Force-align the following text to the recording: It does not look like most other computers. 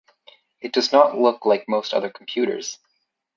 It 0.61 0.73
does 0.73 0.91
not 0.91 1.15
look 1.19 1.45
like 1.45 1.69
most 1.69 1.93
other 1.93 2.09
computers. 2.09 2.79